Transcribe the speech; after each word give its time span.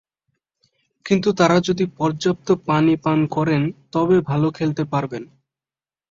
কিন্তু 1.05 1.29
তাঁরা 1.33 1.57
যদি 1.59 1.85
পর্যাপ্ত 1.97 2.47
পানি 2.65 2.93
পান 2.95 3.19
করেন, 3.27 3.61
তবে 3.91 4.17
ভালো 4.21 4.47
খেলতে 4.51 4.83
পারবেন। 4.85 5.23